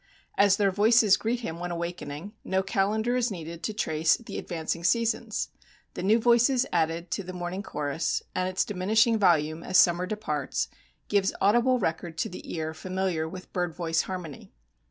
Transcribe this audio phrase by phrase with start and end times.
[0.35, 4.83] As their voices greet him when awakening, no calendar is needed to trace the advancing
[4.83, 5.49] seasons.
[5.93, 10.69] The new voices added to the morning chorus and its diminishing volume as summer departs
[11.07, 14.51] gives audible record to the ear familiar with bird voice harmony.